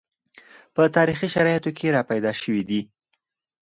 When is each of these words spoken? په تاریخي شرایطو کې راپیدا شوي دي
په 0.75 0.81
تاریخي 0.95 1.27
شرایطو 1.35 1.71
کې 1.77 1.93
راپیدا 1.97 2.31
شوي 2.41 2.63
دي 2.69 2.81